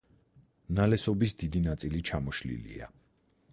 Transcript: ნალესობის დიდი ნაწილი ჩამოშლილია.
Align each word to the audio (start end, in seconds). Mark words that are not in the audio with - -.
ნალესობის 0.79 1.37
დიდი 1.43 1.63
ნაწილი 1.67 2.03
ჩამოშლილია. 2.11 2.91